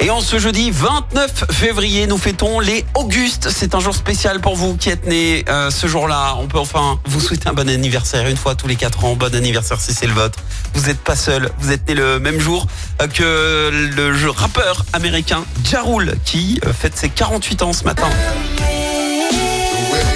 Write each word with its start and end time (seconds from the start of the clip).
Et 0.00 0.10
en 0.10 0.20
ce 0.20 0.38
jeudi 0.38 0.70
29 0.70 1.46
février, 1.50 2.06
nous 2.06 2.18
fêtons 2.18 2.60
les 2.60 2.84
Augustes. 2.94 3.48
C'est 3.50 3.74
un 3.74 3.80
jour 3.80 3.94
spécial 3.94 4.40
pour 4.40 4.54
vous 4.54 4.76
qui 4.76 4.90
êtes 4.90 5.06
nés 5.06 5.44
euh, 5.48 5.70
ce 5.70 5.88
jour-là. 5.88 6.36
On 6.38 6.46
peut 6.46 6.58
enfin 6.58 7.00
vous 7.06 7.20
souhaiter 7.20 7.48
un 7.48 7.52
bon 7.52 7.68
anniversaire 7.68 8.28
une 8.28 8.36
fois 8.36 8.54
tous 8.54 8.68
les 8.68 8.76
quatre 8.76 9.04
ans. 9.04 9.16
Bon 9.16 9.34
anniversaire 9.34 9.80
si 9.80 9.92
c'est 9.92 10.06
le 10.06 10.12
vôtre. 10.12 10.38
Vous 10.74 10.86
n'êtes 10.86 11.00
pas 11.00 11.16
seul. 11.16 11.50
Vous 11.58 11.72
êtes 11.72 11.88
né 11.88 11.94
le 11.94 12.20
même 12.20 12.38
jour 12.38 12.66
euh, 13.02 13.08
que 13.08 13.70
le 13.96 14.30
rappeur 14.30 14.84
américain 14.92 15.44
Ja 15.64 15.82
Rule 15.82 16.14
qui 16.24 16.60
euh, 16.64 16.72
fête 16.72 16.96
ses 16.96 17.08
48 17.08 17.62
ans 17.62 17.72
ce 17.72 17.84
matin. 17.84 18.08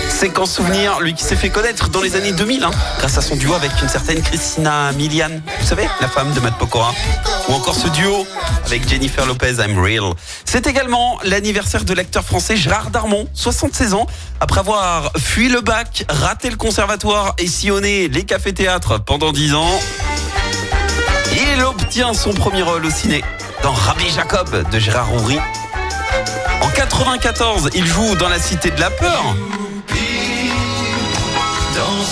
Séquence 0.08 0.52
souvenir, 0.54 1.00
lui 1.00 1.14
qui 1.14 1.24
s'est 1.24 1.36
fait 1.36 1.48
connaître 1.48 1.88
dans 1.88 2.00
les 2.00 2.14
années 2.14 2.32
2000 2.32 2.62
hein, 2.62 2.70
grâce 2.98 3.18
à 3.18 3.22
son 3.22 3.34
duo 3.34 3.54
avec 3.54 3.70
une 3.82 3.88
certaine 3.88 4.22
Christina 4.22 4.92
Milian, 4.92 5.40
vous 5.60 5.66
savez, 5.66 5.88
la 6.00 6.08
femme 6.08 6.32
de 6.32 6.40
Matt 6.40 6.56
Pokora, 6.58 6.94
ou 7.48 7.54
encore 7.54 7.74
ce 7.74 7.88
duo 7.88 8.26
avec 8.66 8.88
Jennifer 8.88 9.26
Lopez, 9.26 9.54
I'm 9.58 9.78
Real. 9.78 10.12
C'est 10.44 10.66
également 10.66 11.18
l'anniversaire 11.24 11.84
de 11.84 11.92
l'acteur 11.92 12.24
français 12.24 12.56
Gérard 12.56 12.90
Darmon, 12.90 13.26
76 13.34 13.94
ans, 13.94 14.06
après 14.40 14.60
avoir 14.60 15.12
fui 15.18 15.48
le 15.48 15.60
bac, 15.60 16.04
raté 16.08 16.50
le 16.50 16.56
conservatoire 16.56 17.34
et 17.38 17.48
sillonné 17.48 18.08
les 18.08 18.22
cafés-théâtres 18.22 19.02
pendant 19.02 19.32
10 19.32 19.54
ans. 19.54 19.80
Il 21.32 21.62
obtient 21.64 22.14
son 22.14 22.32
premier 22.32 22.62
rôle 22.62 22.84
au 22.84 22.90
ciné 22.90 23.24
dans 23.62 23.72
Rabbi 23.72 24.08
Jacob 24.10 24.68
de 24.70 24.78
Gérard 24.78 25.12
Houry. 25.14 25.38
En 26.60 26.68
94, 26.68 27.70
il 27.74 27.86
joue 27.86 28.14
dans 28.16 28.28
La 28.28 28.38
Cité 28.38 28.70
de 28.70 28.80
la 28.80 28.90
Peur. 28.90 29.34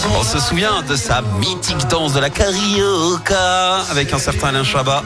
On 0.09 0.23
se 0.23 0.39
souvient 0.41 0.83
de 0.83 0.97
sa 0.97 1.23
mythique 1.39 1.87
danse 1.89 2.13
de 2.13 2.21
la 2.21 2.31
carioca 2.31 3.81
avec 3.91 4.13
un 4.13 4.19
certain 4.19 4.49
Alain 4.49 4.65
Chabat. 4.65 5.03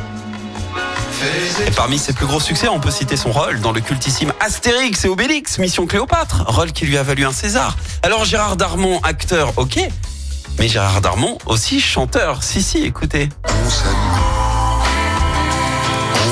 Et 1.67 1.71
parmi 1.73 1.99
ses 1.99 2.13
plus 2.13 2.27
gros 2.27 2.41
succès, 2.41 2.69
on 2.69 2.81
peut 2.81 2.91
citer 2.91 3.17
son 3.17 3.33
rôle 3.33 3.61
dans 3.61 3.73
le 3.73 3.81
cultissime 3.81 4.33
Astérix 4.41 5.05
et 5.05 5.09
Obélix, 5.09 5.59
Mission 5.59 5.87
Cléopâtre, 5.87 6.45
rôle 6.47 6.73
qui 6.73 6.87
lui 6.87 6.99
a 6.99 7.03
valu 7.03 7.25
un 7.25 7.33
César. 7.33 7.77
Alors 8.03 8.25
Gérard 8.25 8.57
Darmon, 8.57 9.01
acteur, 9.03 9.53
ok, 9.57 9.81
mais 10.59 10.69
Gérard 10.69 11.01
Darmon 11.01 11.39
aussi 11.47 11.81
chanteur. 11.81 12.43
Si, 12.43 12.63
si, 12.63 12.85
écoutez. 12.85 13.29
On 13.49 13.71
s'aime. 13.71 13.95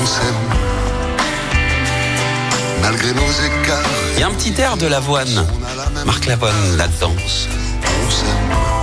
On 0.01 0.05
s'aime. 0.05 0.35
Malgré 2.81 3.13
nos 3.13 3.21
écarts. 3.21 3.89
Il 4.15 4.19
y 4.19 4.23
a 4.23 4.27
un 4.27 4.31
petit 4.31 4.53
air 4.61 4.77
de 4.77 4.87
Lavoine, 4.87 5.45
Marc 6.05 6.25
Lavoine 6.25 6.77
là-dedans. 6.77 7.13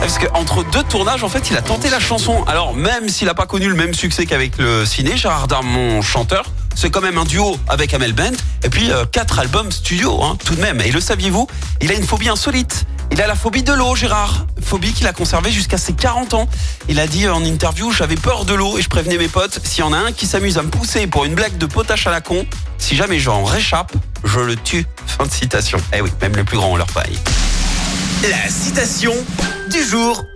Parce 0.00 0.18
qu'entre 0.18 0.64
deux 0.64 0.82
tournages, 0.82 1.22
en 1.22 1.28
fait, 1.28 1.50
il 1.50 1.56
a 1.56 1.62
tenté 1.62 1.90
la 1.90 2.00
chanson. 2.00 2.42
Alors, 2.46 2.74
même 2.74 3.08
s'il 3.08 3.26
n'a 3.26 3.34
pas 3.34 3.46
connu 3.46 3.68
le 3.68 3.74
même 3.74 3.94
succès 3.94 4.26
qu'avec 4.26 4.58
le 4.58 4.84
ciné, 4.84 5.16
Gérard 5.16 5.46
Darmon, 5.46 6.02
chanteur, 6.02 6.44
c'est 6.74 6.90
quand 6.90 7.02
même 7.02 7.18
un 7.18 7.24
duo 7.24 7.58
avec 7.68 7.92
Amel 7.94 8.12
Bent. 8.12 8.36
Et 8.64 8.70
puis, 8.70 8.90
euh, 8.90 9.04
quatre 9.04 9.38
albums 9.38 9.70
studio, 9.70 10.22
hein, 10.22 10.36
tout 10.44 10.54
de 10.54 10.60
même. 10.60 10.80
Et 10.80 10.90
le 10.90 11.00
saviez-vous? 11.00 11.46
Il 11.80 11.90
a 11.90 11.94
une 11.94 12.04
phobie 12.04 12.28
insolite. 12.28 12.86
Il 13.12 13.20
a 13.20 13.26
la 13.26 13.34
phobie 13.34 13.62
de 13.62 13.72
l'eau, 13.72 13.94
Gérard. 13.94 14.46
Phobie 14.62 14.92
qu'il 14.92 15.06
a 15.06 15.12
conservée 15.12 15.50
jusqu'à 15.50 15.78
ses 15.78 15.92
40 15.92 16.34
ans. 16.34 16.48
Il 16.88 16.98
a 16.98 17.06
dit 17.06 17.28
en 17.28 17.44
interview, 17.44 17.92
j'avais 17.92 18.16
peur 18.16 18.44
de 18.44 18.54
l'eau 18.54 18.78
et 18.78 18.82
je 18.82 18.88
prévenais 18.88 19.18
mes 19.18 19.28
potes, 19.28 19.60
s'il 19.64 19.80
y 19.80 19.86
en 19.86 19.92
a 19.92 19.98
un 19.98 20.12
qui 20.12 20.26
s'amuse 20.26 20.58
à 20.58 20.62
me 20.62 20.70
pousser 20.70 21.06
pour 21.06 21.24
une 21.24 21.34
blague 21.34 21.58
de 21.58 21.66
potache 21.66 22.06
à 22.06 22.10
la 22.10 22.20
con, 22.20 22.46
si 22.78 22.96
jamais 22.96 23.18
j'en 23.18 23.44
réchappe, 23.44 23.92
je 24.24 24.40
le 24.40 24.56
tue. 24.56 24.86
Fin 25.06 25.26
de 25.26 25.32
citation. 25.32 25.78
Eh 25.92 26.00
oui, 26.00 26.10
même 26.22 26.36
les 26.36 26.44
plus 26.44 26.56
grands 26.56 26.72
ont 26.72 26.76
leur 26.76 26.90
faille. 26.90 27.18
La 28.28 28.50
citation 28.50 29.14
du 29.70 29.82
jour. 29.82 30.26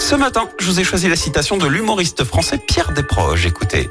Ce 0.00 0.14
matin, 0.14 0.48
je 0.58 0.64
vous 0.70 0.80
ai 0.80 0.84
choisi 0.84 1.06
la 1.06 1.16
citation 1.16 1.58
de 1.58 1.66
l'humoriste 1.66 2.24
français 2.24 2.58
Pierre 2.66 2.92
Desproges. 2.92 3.44
Écoutez, 3.44 3.90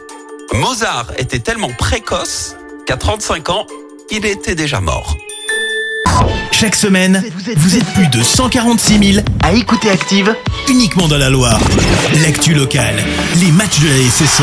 Mozart 0.54 1.12
était 1.20 1.38
tellement 1.38 1.70
précoce 1.70 2.56
qu'à 2.88 2.98
35 2.98 3.50
ans, 3.50 3.68
il 4.10 4.26
était 4.26 4.56
déjà 4.56 4.81
mort. 4.81 5.16
Chaque 6.52 6.75
semaine, 6.75 7.24
vous 7.58 7.75
êtes 7.75 7.86
plus 7.94 8.08
de 8.08 8.24
146 8.24 9.14
000 9.14 9.25
à 9.44 9.53
écouter 9.53 9.92
Active 9.92 10.36
uniquement 10.68 11.08
dans 11.08 11.19
la 11.19 11.30
Loire. 11.30 11.59
L'actu 12.24 12.56
locale, 12.56 12.96
les 13.36 13.52
matchs 13.52 13.80
de 13.80 13.90
la 13.90 14.09
SSE, 14.09 14.42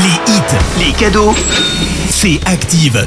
les 0.00 0.32
hits, 0.32 0.86
les 0.86 0.92
cadeaux, 0.92 1.34
c'est 2.10 2.40
Active. 2.46 3.06